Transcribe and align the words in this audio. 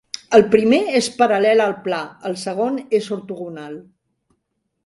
El 0.35 0.43
primer 0.53 0.79
és 0.99 1.09
paral·lel 1.19 1.61
al 1.67 1.75
pla, 1.85 2.01
el 2.31 2.39
segon 2.47 2.81
és 3.01 3.11
ortogonal. 3.19 3.81